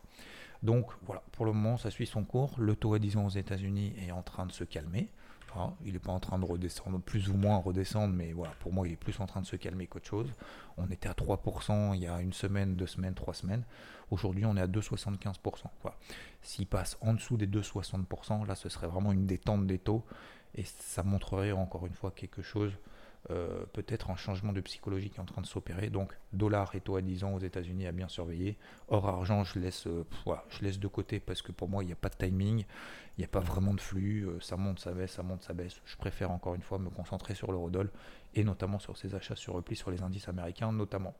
Donc 0.63 0.91
voilà, 1.03 1.23
pour 1.31 1.45
le 1.45 1.53
moment 1.53 1.77
ça 1.77 1.91
suit 1.91 2.07
son 2.07 2.23
cours. 2.23 2.55
Le 2.59 2.75
taux 2.75 2.93
à 2.93 2.99
10 2.99 3.17
ans 3.17 3.25
aux 3.25 3.29
États-Unis 3.29 3.93
est 3.97 4.11
en 4.11 4.23
train 4.23 4.45
de 4.45 4.51
se 4.51 4.63
calmer. 4.63 5.09
il 5.83 5.93
n'est 5.93 5.99
pas 5.99 6.11
en 6.11 6.19
train 6.19 6.37
de 6.37 6.45
redescendre, 6.45 6.99
plus 6.99 7.29
ou 7.29 7.35
moins 7.35 7.57
redescendre, 7.57 8.13
mais 8.13 8.33
voilà, 8.33 8.53
pour 8.59 8.73
moi 8.73 8.87
il 8.87 8.93
est 8.93 8.97
plus 8.97 9.19
en 9.19 9.25
train 9.25 9.41
de 9.41 9.45
se 9.45 9.55
calmer 9.55 9.87
qu'autre 9.87 10.07
chose. 10.07 10.33
On 10.77 10.87
était 10.87 11.07
à 11.07 11.13
3% 11.13 11.95
il 11.95 12.01
y 12.01 12.07
a 12.07 12.19
une 12.21 12.33
semaine, 12.33 12.75
deux 12.75 12.87
semaines, 12.87 13.13
trois 13.13 13.33
semaines. 13.33 13.63
Aujourd'hui 14.11 14.45
on 14.45 14.55
est 14.57 14.61
à 14.61 14.67
2,75%. 14.67 15.35
Voilà. 15.81 15.97
S'il 16.41 16.67
passe 16.67 16.97
en 17.01 17.13
dessous 17.13 17.37
des 17.37 17.47
2,60%, 17.47 18.45
là 18.45 18.55
ce 18.55 18.69
serait 18.69 18.87
vraiment 18.87 19.11
une 19.11 19.25
détente 19.25 19.65
des 19.65 19.79
taux 19.79 20.03
et 20.55 20.63
ça 20.63 21.03
montrerait 21.03 21.51
encore 21.51 21.85
une 21.85 21.93
fois 21.93 22.11
quelque 22.11 22.41
chose, 22.41 22.71
euh, 23.29 23.65
peut-être 23.73 24.09
un 24.11 24.15
changement 24.15 24.53
de 24.53 24.61
psychologie 24.61 25.09
qui 25.09 25.17
est 25.17 25.21
en 25.21 25.25
train 25.25 25.41
de 25.41 25.47
s'opérer. 25.47 25.89
Donc 25.89 26.17
dollar 26.33 26.73
et 26.75 26.81
taux 26.81 26.95
à 26.95 27.01
10 27.01 27.23
ans 27.23 27.33
aux 27.33 27.39
États-Unis 27.39 27.87
à 27.87 27.91
bien 27.91 28.07
surveiller. 28.07 28.57
Or 28.87 29.07
argent, 29.07 29.43
je 29.43 29.59
laisse, 29.59 29.87
euh, 29.87 30.05
je 30.49 30.63
laisse 30.63 30.79
de 30.79 30.87
côté 30.87 31.19
parce 31.19 31.41
que 31.41 31.51
pour 31.51 31.67
moi 31.67 31.83
il 31.83 31.87
n'y 31.87 31.93
a 31.93 31.97
pas 31.97 32.09
de 32.09 32.15
timing, 32.15 32.59
il 32.59 33.19
n'y 33.19 33.25
a 33.25 33.27
pas 33.27 33.39
vraiment 33.39 33.73
de 33.73 33.81
flux, 33.81 34.27
euh, 34.27 34.39
ça 34.39 34.55
monte, 34.57 34.79
ça 34.79 34.93
baisse, 34.93 35.11
ça 35.11 35.23
monte, 35.23 35.43
ça 35.43 35.53
baisse. 35.53 35.81
Je 35.85 35.97
préfère 35.97 36.31
encore 36.31 36.55
une 36.55 36.61
fois 36.61 36.79
me 36.79 36.89
concentrer 36.89 37.35
sur 37.35 37.51
l'eurodoll 37.51 37.91
et 38.33 38.43
notamment 38.43 38.79
sur 38.79 38.97
ces 38.97 39.15
achats 39.15 39.35
sur 39.35 39.53
repli 39.53 39.75
sur 39.75 39.91
les 39.91 40.01
indices 40.01 40.29
américains 40.29 40.71
notamment. 40.71 41.15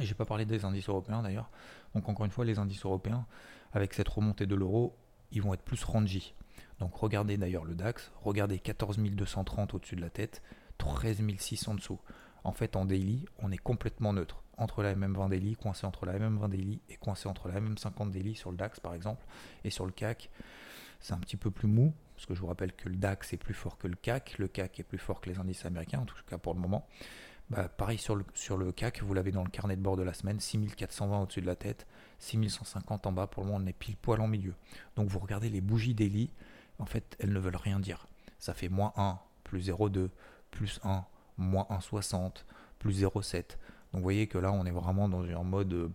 Et 0.00 0.06
j'ai 0.06 0.14
pas 0.14 0.24
parlé 0.24 0.44
des 0.44 0.64
indices 0.64 0.88
européens 0.88 1.22
d'ailleurs. 1.22 1.50
Donc 1.94 2.08
encore 2.08 2.24
une 2.24 2.32
fois, 2.32 2.44
les 2.44 2.58
indices 2.58 2.84
européens, 2.84 3.26
avec 3.72 3.94
cette 3.94 4.08
remontée 4.08 4.46
de 4.46 4.54
l'euro, 4.54 4.96
ils 5.32 5.42
vont 5.42 5.54
être 5.54 5.62
plus 5.62 5.82
rangy. 5.84 6.34
Donc 6.82 6.96
regardez 6.96 7.36
d'ailleurs 7.36 7.64
le 7.64 7.76
DAX, 7.76 8.10
regardez 8.24 8.58
14 8.58 8.98
230 8.98 9.74
au-dessus 9.74 9.94
de 9.94 10.00
la 10.00 10.10
tête, 10.10 10.42
13 10.78 11.22
600 11.38 11.70
en 11.70 11.74
dessous. 11.76 12.00
En 12.42 12.50
fait, 12.50 12.74
en 12.74 12.84
daily, 12.84 13.24
on 13.38 13.52
est 13.52 13.56
complètement 13.56 14.12
neutre. 14.12 14.42
Entre 14.56 14.82
la 14.82 14.96
MM20 14.96 15.28
daily, 15.28 15.54
coincé 15.54 15.86
entre 15.86 16.06
la 16.06 16.18
MM20 16.18 16.48
daily 16.48 16.80
et 16.88 16.96
coincé 16.96 17.28
entre 17.28 17.46
la 17.46 17.60
MM50 17.60 18.10
daily 18.10 18.34
sur 18.34 18.50
le 18.50 18.56
DAX 18.56 18.80
par 18.80 18.94
exemple, 18.94 19.24
et 19.62 19.70
sur 19.70 19.86
le 19.86 19.92
CAC, 19.92 20.28
c'est 20.98 21.12
un 21.12 21.18
petit 21.18 21.36
peu 21.36 21.52
plus 21.52 21.68
mou, 21.68 21.94
parce 22.16 22.26
que 22.26 22.34
je 22.34 22.40
vous 22.40 22.48
rappelle 22.48 22.72
que 22.72 22.88
le 22.88 22.96
DAX 22.96 23.32
est 23.32 23.36
plus 23.36 23.54
fort 23.54 23.78
que 23.78 23.86
le 23.86 23.94
CAC, 23.94 24.38
le 24.38 24.48
CAC 24.48 24.80
est 24.80 24.82
plus 24.82 24.98
fort 24.98 25.20
que 25.20 25.30
les 25.30 25.38
indices 25.38 25.64
américains, 25.64 26.00
en 26.00 26.04
tout 26.04 26.16
cas 26.26 26.38
pour 26.38 26.52
le 26.52 26.58
moment. 26.58 26.88
Bah, 27.48 27.68
pareil 27.68 27.98
sur 27.98 28.16
le, 28.16 28.24
sur 28.34 28.56
le 28.56 28.72
CAC, 28.72 29.04
vous 29.04 29.14
l'avez 29.14 29.30
dans 29.30 29.44
le 29.44 29.50
carnet 29.50 29.76
de 29.76 29.82
bord 29.82 29.96
de 29.96 30.02
la 30.02 30.14
semaine, 30.14 30.40
6420 30.40 31.22
au-dessus 31.22 31.42
de 31.42 31.46
la 31.46 31.54
tête, 31.54 31.86
6150 32.18 33.06
en 33.06 33.12
bas, 33.12 33.28
pour 33.28 33.44
le 33.44 33.50
moment 33.50 33.62
on 33.62 33.66
est 33.68 33.72
pile 33.72 33.96
poil 33.96 34.20
en 34.20 34.26
milieu. 34.26 34.54
Donc 34.96 35.08
vous 35.08 35.20
regardez 35.20 35.48
les 35.48 35.60
bougies 35.60 35.94
daily, 35.94 36.32
en 36.82 36.86
fait, 36.86 37.16
elles 37.20 37.32
ne 37.32 37.38
veulent 37.38 37.56
rien 37.56 37.78
dire. 37.78 38.08
Ça 38.38 38.54
fait 38.54 38.68
moins 38.68 38.92
1, 38.96 39.18
plus 39.44 39.68
0,2, 39.70 40.10
plus 40.50 40.80
1, 40.82 41.04
moins 41.38 41.66
1,60, 41.70 42.44
plus 42.80 43.02
0,7. 43.04 43.56
Donc 43.92 44.00
vous 44.00 44.02
voyez 44.02 44.26
que 44.26 44.38
là, 44.38 44.50
on 44.50 44.64
est 44.64 44.72
vraiment 44.72 45.08
dans 45.08 45.22
un 45.22 45.42
mode, 45.44 45.92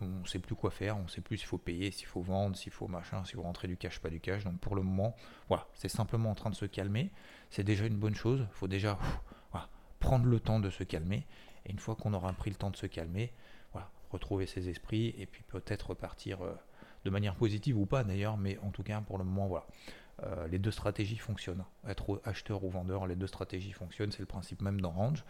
on 0.00 0.04
ne 0.06 0.26
sait 0.26 0.38
plus 0.38 0.54
quoi 0.54 0.70
faire, 0.70 0.96
on 0.96 1.02
ne 1.02 1.08
sait 1.08 1.20
plus 1.20 1.36
s'il 1.36 1.46
faut 1.46 1.58
payer, 1.58 1.90
s'il 1.90 2.06
faut 2.06 2.22
vendre, 2.22 2.56
s'il 2.56 2.72
faut 2.72 2.88
machin, 2.88 3.22
s'il 3.24 3.34
faut 3.34 3.42
rentrer 3.42 3.68
du 3.68 3.76
cash, 3.76 3.98
pas 3.98 4.08
du 4.08 4.20
cash. 4.20 4.44
Donc 4.44 4.58
pour 4.60 4.76
le 4.76 4.82
moment, 4.82 5.14
voilà, 5.48 5.66
c'est 5.74 5.90
simplement 5.90 6.30
en 6.30 6.34
train 6.34 6.50
de 6.50 6.54
se 6.54 6.64
calmer. 6.64 7.10
C'est 7.50 7.64
déjà 7.64 7.84
une 7.84 7.98
bonne 7.98 8.14
chose. 8.14 8.46
Il 8.50 8.56
faut 8.56 8.68
déjà 8.68 8.98
prendre 10.00 10.26
le 10.26 10.40
temps 10.40 10.60
de 10.60 10.70
se 10.70 10.84
calmer. 10.84 11.26
Et 11.66 11.72
une 11.72 11.78
fois 11.78 11.96
qu'on 11.96 12.14
aura 12.14 12.32
pris 12.32 12.50
le 12.50 12.56
temps 12.56 12.70
de 12.70 12.76
se 12.76 12.86
calmer, 12.86 13.32
voilà, 13.72 13.90
retrouver 14.10 14.46
ses 14.46 14.70
esprits 14.70 15.14
et 15.18 15.26
puis 15.26 15.42
peut-être 15.42 15.90
repartir. 15.90 16.42
Euh, 16.42 16.54
de 17.04 17.10
manière 17.10 17.34
positive 17.34 17.78
ou 17.78 17.86
pas 17.86 18.02
d'ailleurs, 18.02 18.36
mais 18.36 18.58
en 18.58 18.70
tout 18.70 18.82
cas 18.82 19.00
pour 19.00 19.18
le 19.18 19.24
moment 19.24 19.46
voilà. 19.46 19.66
Euh, 20.22 20.46
les 20.48 20.58
deux 20.58 20.70
stratégies 20.70 21.16
fonctionnent. 21.16 21.64
Être 21.88 22.20
acheteur 22.24 22.62
ou 22.64 22.70
vendeur, 22.70 23.06
les 23.06 23.16
deux 23.16 23.26
stratégies 23.26 23.72
fonctionnent, 23.72 24.12
c'est 24.12 24.20
le 24.20 24.26
principe 24.26 24.62
même 24.62 24.80
d'Orange. 24.80 25.24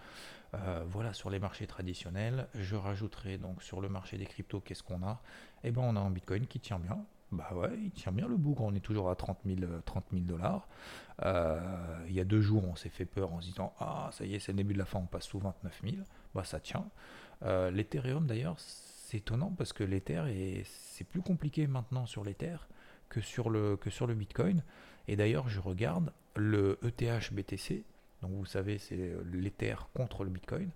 Euh, 0.55 0.85
voilà 0.87 1.13
sur 1.13 1.31
les 1.31 1.39
marchés 1.39 1.67
traditionnels. 1.67 2.49
Je 2.55 2.77
rajouterai 2.77 3.39
donc 3.39 3.63
sur 3.63 3.81
le 3.81 3.89
marché 3.89 4.19
des 4.19 4.27
cryptos, 4.27 4.61
qu'est-ce 4.61 4.83
qu'on 4.83 5.03
a? 5.03 5.21
Eh 5.63 5.71
bien 5.71 5.83
on 5.83 5.97
a 5.97 6.01
un 6.01 6.11
Bitcoin 6.11 6.47
qui 6.47 6.61
tient 6.61 6.79
bien. 6.79 7.05
Bah 7.33 7.49
ouais, 7.55 7.77
il 7.83 7.91
tient 7.91 8.13
bien 8.13 8.29
le 8.29 8.37
bougre, 8.37 8.63
on 8.63 8.75
est 8.75 8.81
toujours 8.81 9.11
à 9.11 9.17
30 9.17 9.39
000 9.45 9.61
dollars. 10.13 10.69
Euh, 11.25 11.59
il 12.07 12.15
y 12.15 12.21
a 12.21 12.25
deux 12.25 12.43
jours, 12.43 12.65
on 12.65 12.77
s'est 12.77 12.91
fait 12.91 13.07
peur 13.07 13.33
en 13.33 13.41
se 13.41 13.47
disant 13.49 13.73
Ah, 13.81 14.11
ça 14.13 14.25
y 14.25 14.35
est, 14.35 14.39
c'est 14.39 14.53
le 14.53 14.59
début 14.59 14.75
de 14.75 14.79
la 14.79 14.85
fin, 14.85 15.01
on 15.01 15.07
passe 15.07 15.25
sous 15.25 15.39
29 15.39 15.81
000. 15.83 15.97
Bah 16.35 16.45
ça 16.45 16.61
tient. 16.61 16.87
L'Ethereum 17.43 18.27
d'ailleurs, 18.27 18.55
c'est 18.59 19.19
étonnant 19.19 19.51
parce 19.51 19.73
que 19.73 19.85
l'Ether, 19.85 20.65
c'est 20.65 21.05
plus 21.05 21.21
compliqué 21.21 21.67
maintenant 21.67 22.07
sur 22.07 22.25
l'Ether 22.25 22.57
que 23.15 23.21
sur 23.21 23.49
le, 23.49 23.77
que 23.77 23.91
sur 23.91 24.09
le 24.09 24.15
Bitcoin. 24.15 24.65
Et 25.07 25.15
d'ailleurs, 25.15 25.49
je 25.49 25.61
regarde 25.61 26.13
le 26.35 26.81
ETH 26.83 27.33
BTC, 27.33 27.85
donc 28.23 28.33
vous 28.33 28.45
savez, 28.45 28.79
c'est 28.79 29.15
l'Ether 29.33 29.77
contre 29.95 30.25
le 30.25 30.31
Bitcoin. 30.31 30.71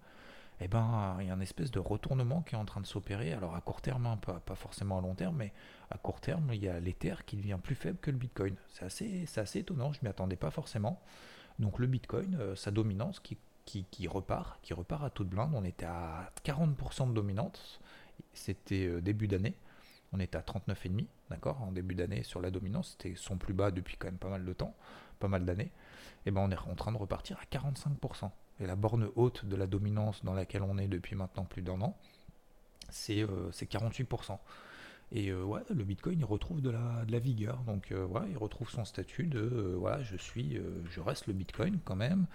Et 0.60 0.64
eh 0.64 0.68
ben, 0.68 1.16
il 1.20 1.26
y 1.28 1.30
a 1.30 1.34
une 1.34 1.42
espèce 1.42 1.70
de 1.70 1.78
retournement 1.78 2.42
qui 2.42 2.56
est 2.56 2.58
en 2.58 2.64
train 2.64 2.80
de 2.80 2.86
s'opérer. 2.86 3.32
Alors 3.32 3.54
à 3.54 3.60
court 3.60 3.80
terme, 3.80 4.06
hein, 4.06 4.16
pas, 4.16 4.40
pas, 4.40 4.56
forcément 4.56 4.98
à 4.98 5.00
long 5.00 5.14
terme, 5.14 5.36
mais 5.36 5.52
à 5.90 5.98
court 5.98 6.20
terme, 6.20 6.50
il 6.52 6.62
y 6.62 6.68
a 6.68 6.80
l'Ether 6.80 7.14
qui 7.26 7.36
devient 7.36 7.58
plus 7.62 7.76
faible 7.76 7.98
que 8.00 8.10
le 8.10 8.16
Bitcoin. 8.16 8.56
C'est 8.68 8.84
assez, 8.84 9.24
assez 9.36 9.60
étonnant, 9.60 9.92
je 9.92 10.00
ne 10.00 10.04
m'y 10.04 10.10
attendais 10.10 10.36
pas 10.36 10.50
forcément. 10.50 11.00
Donc 11.60 11.78
le 11.78 11.86
Bitcoin, 11.86 12.36
euh, 12.40 12.56
sa 12.56 12.72
dominance 12.72 13.20
qui, 13.20 13.36
qui, 13.66 13.84
qui, 13.90 14.08
repart, 14.08 14.60
qui 14.62 14.74
repart 14.74 15.04
à 15.04 15.10
toute 15.10 15.28
blinde. 15.28 15.52
On 15.54 15.64
était 15.64 15.86
à 15.86 16.30
40% 16.44 17.08
de 17.08 17.14
dominance, 17.14 17.80
c'était 18.32 18.86
euh, 18.86 19.00
début 19.00 19.28
d'année. 19.28 19.54
On 20.12 20.20
était 20.20 20.38
à 20.38 20.40
39,5, 20.40 21.06
d'accord, 21.30 21.60
en 21.62 21.72
début 21.72 21.94
d'année 21.94 22.22
sur 22.22 22.40
la 22.40 22.50
dominance, 22.50 22.96
c'était 22.98 23.14
son 23.16 23.36
plus 23.36 23.52
bas 23.52 23.70
depuis 23.70 23.96
quand 23.98 24.06
même 24.08 24.18
pas 24.18 24.30
mal 24.30 24.44
de 24.44 24.52
temps, 24.52 24.74
pas 25.18 25.28
mal 25.28 25.44
d'années. 25.44 25.70
Et 26.26 26.30
ben 26.30 26.40
on 26.40 26.50
est 26.50 26.58
en 26.58 26.74
train 26.74 26.92
de 26.92 26.96
repartir 26.96 27.38
à 27.40 27.44
45%. 27.54 28.30
Et 28.60 28.66
la 28.66 28.76
borne 28.76 29.08
haute 29.16 29.44
de 29.44 29.56
la 29.56 29.66
dominance 29.66 30.24
dans 30.24 30.34
laquelle 30.34 30.62
on 30.62 30.78
est 30.78 30.88
depuis 30.88 31.14
maintenant 31.14 31.44
plus 31.44 31.62
d'un 31.62 31.80
an, 31.80 31.96
c'est 32.90 33.24
48%. 33.24 34.32
Euh, 34.32 34.36
et 35.10 35.28
euh, 35.28 35.42
ouais, 35.42 35.60
le 35.70 35.84
Bitcoin 35.84 36.18
il 36.18 36.24
retrouve 36.24 36.60
de 36.60 36.70
la, 36.70 37.04
de 37.06 37.12
la 37.12 37.18
vigueur, 37.18 37.58
donc 37.66 37.92
euh, 37.92 38.06
il 38.30 38.36
retrouve 38.36 38.68
son 38.68 38.84
statut 38.84 39.26
de 39.26 39.74
voilà, 39.78 40.02
je 40.02 40.16
suis, 40.16 40.60
je 40.90 41.00
reste 41.00 41.26
le 41.26 41.32
Bitcoin 41.32 41.78
quand 41.84 41.96
même. 41.96 42.26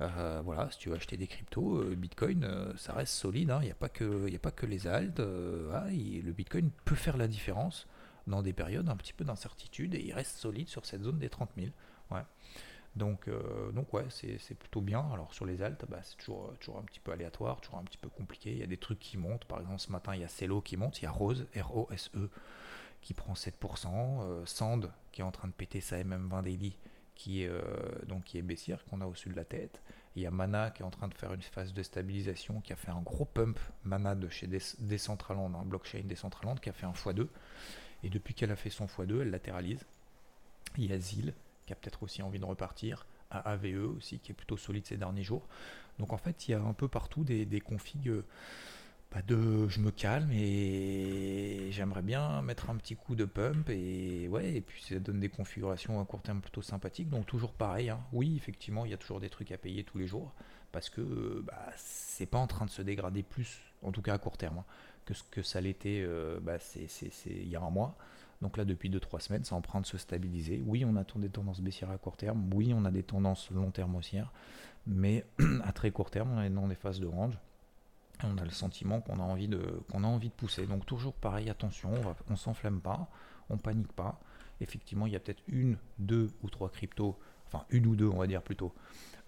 Euh, 0.00 0.42
voilà, 0.44 0.70
si 0.70 0.78
tu 0.78 0.88
veux 0.88 0.96
acheter 0.96 1.16
des 1.16 1.26
cryptos, 1.26 1.78
euh, 1.78 1.94
Bitcoin, 1.94 2.44
euh, 2.44 2.76
ça 2.76 2.92
reste 2.92 3.14
solide. 3.14 3.50
Hein. 3.50 3.60
Il 3.62 3.66
n'y 3.66 3.70
a, 3.70 3.76
pas 3.76 3.88
que, 3.88 4.34
a 4.34 4.38
pas 4.38 4.50
que 4.50 4.66
les 4.66 4.86
altes. 4.86 5.20
le 5.20 6.32
Bitcoin 6.32 6.70
peut 6.84 6.96
faire 6.96 7.16
la 7.16 7.28
différence 7.28 7.86
dans 8.26 8.42
des 8.42 8.52
périodes 8.52 8.88
un 8.88 8.96
petit 8.96 9.12
peu 9.12 9.24
d'incertitude 9.24 9.94
et 9.94 10.00
il 10.00 10.12
reste 10.12 10.38
solide 10.38 10.68
sur 10.68 10.86
cette 10.86 11.02
zone 11.02 11.18
des 11.18 11.28
30 11.28 11.50
000. 11.56 11.68
Ouais. 12.10 12.22
Donc, 12.96 13.28
donc 13.72 13.92
ouais, 13.92 14.06
c'est 14.08 14.54
plutôt 14.54 14.80
bien. 14.80 15.04
Alors 15.12 15.34
sur 15.34 15.44
les 15.44 15.62
altes, 15.62 15.84
bah, 15.88 15.98
c'est 16.02 16.16
toujours, 16.16 16.52
toujours 16.60 16.78
un 16.78 16.82
petit 16.82 17.00
peu 17.00 17.12
aléatoire, 17.12 17.60
toujours 17.60 17.78
un 17.78 17.84
petit 17.84 17.98
peu 17.98 18.08
compliqué. 18.08 18.52
Il 18.52 18.58
y 18.58 18.62
a 18.62 18.66
des 18.66 18.76
trucs 18.76 19.00
qui 19.00 19.18
montent. 19.18 19.44
Par 19.44 19.60
exemple, 19.60 19.80
ce 19.80 19.92
matin, 19.92 20.14
il 20.14 20.20
y 20.20 20.24
a 20.24 20.28
Celo 20.28 20.60
qui 20.60 20.76
monte, 20.76 21.00
il 21.00 21.04
y 21.04 21.06
a 21.06 21.10
Rose, 21.10 21.46
R-O-S-E, 21.56 22.30
qui 23.00 23.14
prend 23.14 23.34
7%. 23.34 24.46
Sand 24.46 24.90
qui 25.12 25.20
est 25.20 25.24
en 25.24 25.32
train 25.32 25.48
de 25.48 25.52
péter 25.52 25.80
sa 25.80 26.02
MM20 26.02 26.42
daily 26.42 26.76
qui 27.14 27.42
est, 27.42 27.48
euh, 27.48 27.62
donc 28.06 28.24
qui 28.24 28.38
est 28.38 28.82
qu'on 28.90 29.00
a 29.00 29.06
au-dessus 29.06 29.28
de 29.28 29.36
la 29.36 29.44
tête. 29.44 29.82
Il 30.16 30.22
y 30.22 30.26
a 30.26 30.30
Mana 30.30 30.70
qui 30.70 30.82
est 30.82 30.84
en 30.84 30.90
train 30.90 31.08
de 31.08 31.14
faire 31.14 31.32
une 31.32 31.42
phase 31.42 31.72
de 31.72 31.82
stabilisation, 31.82 32.60
qui 32.60 32.72
a 32.72 32.76
fait 32.76 32.90
un 32.90 33.00
gros 33.00 33.24
pump. 33.24 33.58
Mana 33.84 34.14
de 34.14 34.28
chez 34.28 34.46
Decentraland, 34.46 35.54
un 35.54 35.64
blockchain 35.64 36.02
Decentraland, 36.04 36.56
qui 36.56 36.68
a 36.68 36.72
fait 36.72 36.86
un 36.86 36.92
x2. 36.92 37.26
Et 38.02 38.10
depuis 38.10 38.34
qu'elle 38.34 38.50
a 38.50 38.56
fait 38.56 38.70
son 38.70 38.86
x2, 38.86 39.22
elle 39.22 39.30
latéralise. 39.30 39.84
Il 40.76 40.86
y 40.86 40.92
a 40.92 40.98
Zil, 40.98 41.34
qui 41.66 41.72
a 41.72 41.76
peut-être 41.76 42.02
aussi 42.02 42.22
envie 42.22 42.38
de 42.38 42.44
repartir. 42.44 43.06
À 43.30 43.50
AVE 43.50 43.96
aussi, 43.96 44.20
qui 44.20 44.30
est 44.30 44.34
plutôt 44.34 44.56
solide 44.56 44.86
ces 44.86 44.96
derniers 44.96 45.24
jours. 45.24 45.48
Donc 45.98 46.12
en 46.12 46.18
fait, 46.18 46.46
il 46.46 46.52
y 46.52 46.54
a 46.54 46.60
un 46.60 46.74
peu 46.74 46.86
partout 46.86 47.24
des, 47.24 47.46
des 47.46 47.60
configs 47.60 48.12
euh, 49.30 49.68
je 49.68 49.80
me 49.80 49.90
calme 49.90 50.30
et 50.32 51.68
j'aimerais 51.70 52.02
bien 52.02 52.42
mettre 52.42 52.70
un 52.70 52.76
petit 52.76 52.96
coup 52.96 53.14
de 53.14 53.24
pump 53.24 53.70
et 53.70 54.26
ouais 54.28 54.54
et 54.54 54.60
puis 54.60 54.82
ça 54.82 54.98
donne 54.98 55.20
des 55.20 55.28
configurations 55.28 56.00
à 56.00 56.04
court 56.04 56.22
terme 56.22 56.40
plutôt 56.40 56.62
sympathiques. 56.62 57.10
Donc 57.10 57.26
toujours 57.26 57.52
pareil 57.52 57.90
hein. 57.90 58.00
oui 58.12 58.34
effectivement 58.36 58.84
il 58.84 58.90
y 58.90 58.94
a 58.94 58.96
toujours 58.96 59.20
des 59.20 59.30
trucs 59.30 59.52
à 59.52 59.58
payer 59.58 59.84
tous 59.84 59.98
les 59.98 60.06
jours 60.06 60.32
parce 60.72 60.90
que 60.90 61.42
bah, 61.46 61.66
c'est 61.76 62.26
pas 62.26 62.38
en 62.38 62.48
train 62.48 62.64
de 62.64 62.70
se 62.70 62.82
dégrader 62.82 63.22
plus 63.22 63.60
en 63.82 63.92
tout 63.92 64.02
cas 64.02 64.14
à 64.14 64.18
court 64.18 64.36
terme 64.36 64.58
hein, 64.58 64.64
que 65.04 65.14
ce 65.14 65.22
que 65.22 65.42
ça 65.42 65.60
l'était 65.60 66.02
euh, 66.04 66.40
bah, 66.40 66.56
il 67.26 67.48
y 67.48 67.56
a 67.56 67.60
un 67.60 67.70
mois. 67.70 67.96
Donc 68.42 68.56
là 68.56 68.64
depuis 68.64 68.90
2-3 68.90 69.20
semaines 69.20 69.42
train 69.62 69.80
de 69.80 69.86
se 69.86 69.96
stabiliser. 69.96 70.60
Oui 70.66 70.84
on 70.84 70.96
attend 70.96 71.20
des 71.20 71.30
tendances 71.30 71.60
baissières 71.60 71.90
à 71.90 71.98
court 71.98 72.16
terme. 72.16 72.50
Oui 72.52 72.74
on 72.74 72.84
a 72.84 72.90
des 72.90 73.04
tendances 73.04 73.48
long 73.52 73.70
terme 73.70 73.94
haussières. 73.94 74.32
Mais 74.88 75.24
à 75.62 75.72
très 75.72 75.92
court 75.92 76.10
terme 76.10 76.32
on 76.36 76.42
est 76.42 76.50
dans 76.50 76.66
des 76.66 76.74
phases 76.74 76.98
de 76.98 77.06
range 77.06 77.38
on 78.24 78.38
a 78.38 78.44
le 78.44 78.50
sentiment 78.50 79.00
qu'on 79.00 79.20
a 79.20 79.22
envie 79.22 79.48
de 79.48 79.82
a 79.92 79.96
envie 79.96 80.28
de 80.28 80.34
pousser. 80.34 80.66
Donc 80.66 80.86
toujours 80.86 81.14
pareil, 81.14 81.50
attention, 81.50 81.90
on, 82.28 82.32
ne 82.32 82.36
s'enflamme 82.36 82.80
pas, 82.80 83.08
on 83.50 83.56
panique 83.56 83.92
pas. 83.92 84.20
Effectivement, 84.60 85.06
il 85.06 85.12
y 85.12 85.16
a 85.16 85.20
peut-être 85.20 85.42
une, 85.48 85.76
deux 85.98 86.30
ou 86.42 86.50
trois 86.50 86.70
cryptos, 86.70 87.18
enfin 87.46 87.64
une 87.70 87.86
ou 87.86 87.96
deux, 87.96 88.08
on 88.08 88.18
va 88.18 88.26
dire 88.26 88.42
plutôt, 88.42 88.72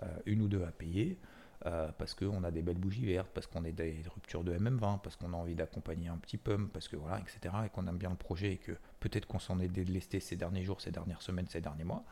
euh, 0.03 0.07
une 0.27 0.43
ou 0.43 0.49
deux 0.49 0.65
à 0.65 0.71
payer. 0.71 1.19
Euh, 1.65 1.91
parce 1.99 2.15
qu'on 2.15 2.45
a 2.45 2.51
des 2.51 2.63
belles 2.63 2.79
bougies 2.79 3.07
vertes, 3.07 3.31
parce 3.33 3.47
qu'on 3.47 3.65
est 3.65 3.73
des 3.73 4.03
ruptures 4.15 4.45
de 4.45 4.53
MM20, 4.53 5.01
parce 5.01 5.17
qu'on 5.17 5.33
a 5.33 5.37
envie 5.37 5.55
d'accompagner 5.55 6.09
un 6.09 6.19
petit 6.19 6.37
pump, 6.37 6.71
parce 6.73 6.87
que 6.87 6.97
voilà, 6.97 7.19
etc. 7.19 7.55
Et 7.65 7.71
qu'on 7.71 7.87
aime 7.89 7.97
bien 7.97 8.11
le 8.11 8.17
projet 8.17 8.53
et 8.53 8.57
que 8.59 8.73
peut-être 9.01 9.27
qu'on 9.27 9.39
s'en 9.39 9.59
est 9.59 9.69
délesté 9.69 10.21
ces 10.21 10.37
derniers 10.37 10.63
jours, 10.63 10.81
ces 10.81 10.93
dernières 10.93 11.23
semaines, 11.23 11.47
ces 11.49 11.61
derniers 11.61 11.85
mois. 11.85 12.05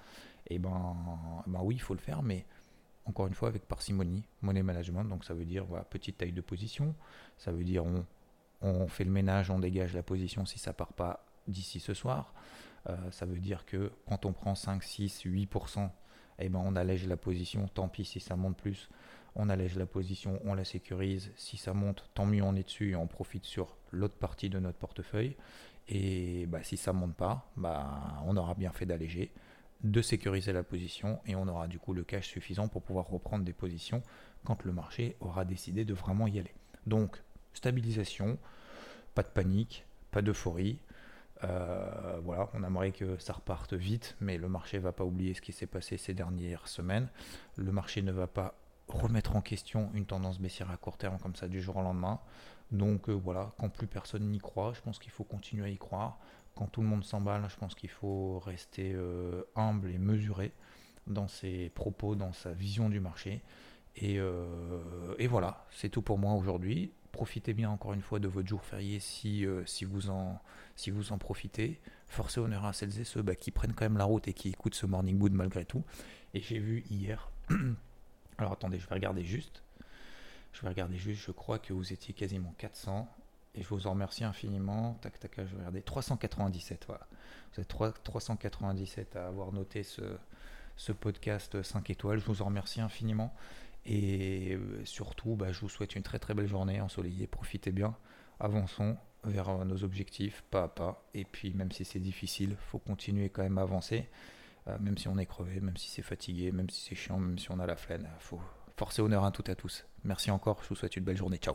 Et 0.49 0.59
ben, 0.59 0.97
ben 1.47 1.61
oui, 1.63 1.77
il 1.77 1.81
faut 1.81 1.95
le 1.95 2.01
faire, 2.01 2.23
mais 2.23 2.47
encore 3.07 3.27
une 3.27 3.35
fois 3.35 3.49
avec 3.49 3.67
parcimonie, 3.67 4.25
money 4.43 4.63
management, 4.63 5.05
donc 5.05 5.25
ça 5.25 5.35
veut 5.35 5.45
dire 5.45 5.65
voilà, 5.65 5.85
petite 5.85 6.19
taille 6.19 6.33
de 6.33 6.41
position, 6.41 6.95
ça 7.37 7.53
veut 7.53 7.65
dire 7.65 7.85
on, 7.85 8.05
on 8.63 8.89
fait 8.89 9.05
le 9.05 9.11
ménage, 9.11 9.51
on 9.51 9.59
dégage 9.59 9.95
la 9.95 10.03
position 10.03 10.47
si 10.47 10.59
ça 10.59 10.73
part 10.73 10.93
pas 10.93 11.25
d'ici 11.47 11.81
ce 11.81 11.95
soir, 11.95 12.33
euh, 12.89 12.97
ça 13.11 13.27
veut 13.27 13.39
dire 13.39 13.67
que 13.67 13.93
quand 14.09 14.25
on 14.25 14.33
prend 14.33 14.55
5, 14.55 14.83
6, 14.83 15.27
8%, 15.27 15.91
eh 16.39 16.49
ben 16.49 16.63
on 16.65 16.77
allège 16.77 17.07
la 17.07 17.17
position, 17.17 17.69
tant 17.69 17.89
pis 17.89 18.05
si 18.05 18.21
ça 18.21 18.37
monte 18.37 18.57
plus, 18.57 18.89
on 19.37 19.49
allège 19.49 19.77
la 19.77 19.87
position, 19.87 20.41
on 20.45 20.55
la 20.55 20.65
sécurise, 20.65 21.31
si 21.37 21.57
ça 21.57 21.75
monte, 21.75 22.09
tant 22.15 22.27
mieux 22.27 22.43
on 22.43 22.55
est 22.55 22.63
dessus 22.63 22.93
et 22.93 22.97
on 22.97 23.07
profite 23.07 23.45
sur 23.45 23.77
l'autre 23.91 24.17
partie 24.17 24.49
de 24.49 24.59
notre 24.59 24.79
portefeuille, 24.79 25.37
et 25.89 26.47
bah, 26.47 26.63
si 26.63 26.77
ça 26.77 26.93
monte 26.93 27.15
pas, 27.15 27.51
bah, 27.57 28.23
on 28.25 28.37
aura 28.37 28.55
bien 28.55 28.73
fait 28.73 28.87
d'alléger 28.87 29.33
de 29.85 30.01
sécuriser 30.01 30.53
la 30.53 30.63
position 30.63 31.21
et 31.27 31.37
on 31.37 31.47
aura 31.47 31.69
du 31.69 31.79
coup 31.79 31.93
le 31.93 32.05
cash 32.05 32.29
suffisant 32.29 32.69
pour 32.69 32.83
pouvoir 32.83 33.07
reprendre 33.07 33.45
des 33.45 33.53
positions 33.53 34.03
quand 34.45 34.65
le 34.65 34.73
marché 34.73 35.17
aura 35.21 35.45
décidé 35.45 35.85
de 35.85 35.95
vraiment 35.95 36.27
y 36.27 36.39
aller. 36.39 36.55
Donc, 36.87 37.23
stabilisation, 37.53 38.39
pas 39.15 39.23
de 39.23 39.29
panique, 39.29 39.87
pas 40.11 40.23
d'euphorie. 40.23 40.79
Euh, 41.45 42.19
voilà, 42.25 42.49
on 42.55 42.65
aimerait 42.65 42.93
que 42.93 43.19
ça 43.19 43.35
reparte 43.35 43.75
vite, 43.75 44.17
mais 44.21 44.39
le 44.39 44.49
marché 44.49 44.79
va 44.79 44.93
pas 44.93 45.05
oublier 45.05 45.35
ce 45.35 45.43
qui 45.43 45.53
s'est 45.53 45.67
passé 45.67 45.99
ces 45.99 46.15
dernières 46.15 46.67
semaines. 46.67 47.09
Le 47.57 47.71
marché 47.71 48.01
ne 48.01 48.13
va 48.13 48.27
pas 48.27 48.55
remettre 48.89 49.37
en 49.37 49.41
question 49.41 49.91
une 49.95 50.07
tendance 50.07 50.41
baissière 50.41 50.71
à 50.71 50.77
court 50.77 50.97
terme 50.97 51.19
comme 51.19 51.37
ça 51.37 51.49
du 51.49 51.61
jour 51.61 51.77
au 51.77 51.83
lendemain. 51.83 52.21
Donc 52.71 53.09
euh, 53.09 53.13
voilà, 53.13 53.53
quand 53.59 53.69
plus 53.69 53.87
personne 53.87 54.31
n'y 54.31 54.39
croit, 54.39 54.73
je 54.75 54.81
pense 54.81 54.99
qu'il 54.99 55.13
faut 55.13 55.25
continuer 55.25 55.67
à 55.67 55.69
y 55.69 55.77
croire 55.77 56.19
quand 56.55 56.67
tout 56.67 56.83
le 56.83 56.87
monde 56.87 57.05
s'emballe, 57.05 57.45
je 57.49 57.57
pense 57.57 57.75
qu'il 57.75 57.91
faut 57.91 58.39
rester 58.41 58.93
euh, 58.95 59.43
humble 59.57 59.91
et 59.91 59.99
mesuré 59.99 60.53
dans 61.07 61.29
ses 61.29 61.71
propos, 61.71 62.15
dans 62.15 62.33
sa 62.33 62.53
vision 62.53 62.89
du 62.89 63.01
marché. 63.01 63.43
Et, 63.97 64.19
euh, 64.19 65.17
voilà, 65.29 65.67
c'est 65.71 65.89
tout 65.89 66.03
pour 66.03 66.19
moi 66.19 66.35
aujourd'hui. 66.35 66.93
Profitez 67.13 67.55
bien 67.55 67.71
encore 67.71 67.93
une 67.93 68.03
fois 68.03 68.19
de 68.19 68.27
votre 68.27 68.49
jour 68.49 68.65
férié 68.65 68.99
si, 68.99 69.47
euh, 69.47 69.65
vous, 69.83 70.11
en, 70.11 70.41
profitez. 71.19 71.81
Forcez 72.09 72.41
honneur 72.41 72.65
à 72.65 72.73
celles 72.73 72.99
et 73.01 73.05
ceux 73.05 73.23
bah, 73.23 73.37
qui 73.37 73.51
prennent 73.51 73.73
quand 73.73 73.85
même 73.85 73.99
la 73.99 74.05
route 74.05 74.27
et 74.27 74.33
qui 74.33 74.49
écoutent 74.49 74.75
ce 74.75 74.87
morning 74.87 75.17
mood 75.17 75.33
malgré 75.33 75.65
tout. 75.65 75.85
Et 76.35 76.41
j'ai 76.41 76.59
vu 76.59 76.85
hier, 76.91 77.31
alors 78.39 78.53
attendez, 78.53 78.79
je 78.79 78.89
vais 78.89 78.95
regarder 78.95 79.25
juste. 79.25 79.63
Je 80.53 80.63
vais 80.63 80.69
regarder 80.69 80.97
juste, 80.97 81.23
je 81.25 81.33
crois 81.33 81.59
que 81.59 81.73
vous 81.73 81.93
étiez 81.93 82.15
quasiment 82.15 82.55
400. 82.59 83.09
Et 83.55 83.63
je 83.63 83.69
vous 83.69 83.87
en 83.87 83.91
remercie 83.91 84.25
infiniment. 84.25 84.99
Tac, 85.01 85.19
tac, 85.19 85.33
je 85.37 85.43
vais 85.43 85.59
regarder. 85.59 85.83
397, 85.83 86.85
voilà. 86.87 87.07
Vous 87.55 87.63
êtes 87.63 87.69
397 88.03 89.17
à 89.17 89.29
avoir 89.29 89.53
noté 89.53 89.85
ce, 89.85 90.93
podcast 90.93 91.63
5 91.63 91.91
étoiles. 91.91 92.19
Je 92.19 92.27
vous 92.27 92.43
en 92.43 92.47
remercie 92.47 92.81
infiniment. 92.81 93.35
Et 93.87 94.55
euh, 94.55 94.85
surtout, 94.85 95.37
bah, 95.37 95.53
je 95.53 95.61
vous 95.61 95.69
souhaite 95.69 95.95
une 95.95 96.03
très 96.03 96.19
très 96.19 96.35
belle 96.35 96.49
journée 96.49 96.81
ensoleillée. 96.81 97.27
Profitez 97.27 97.71
bien. 97.71 97.95
Avançons 98.41 98.97
vers 99.25 99.65
nos 99.65 99.85
objectifs, 99.85 100.43
pas 100.51 100.65
à 100.65 100.69
pas. 100.69 101.05
Et 101.15 101.25
puis, 101.25 101.55
même 101.55 101.71
si 101.73 101.85
c'est 101.85 102.01
difficile, 102.01 102.57
faut 102.59 102.79
continuer 102.79 103.29
quand 103.29 103.43
même 103.43 103.59
à 103.59 103.63
avancer. 103.63 104.09
Euh, 104.69 104.79
même 104.81 104.97
si 104.97 105.09
on 105.09 105.19
est 105.19 105.27
crevé, 105.27 105.61
même 105.61 105.77
si 105.77 105.91
c'est 105.91 106.03
fatigué, 106.03 106.51
même 106.53 106.71
si 106.71 106.81
c'est 106.81 106.95
chiant, 106.95 107.19
même 107.19 107.39
si 107.39 107.51
on 107.51 107.59
a 107.59 107.67
la 107.67 107.77
flemme. 107.77 108.09
faut 108.19 108.41
forcer 108.77 109.03
honneur 109.03 109.25
à 109.25 109.31
tout 109.31 109.45
à 109.47 109.55
tous. 109.55 109.87
Merci 110.05 110.31
encore. 110.31 110.63
Je 110.63 110.69
vous 110.69 110.75
souhaite 110.75 110.97
une 110.97 111.05
belle 111.05 111.17
journée. 111.17 111.39
Ciao. 111.39 111.55